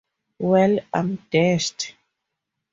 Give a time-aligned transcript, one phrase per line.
[0.39, 1.93] Well, I'm dashed.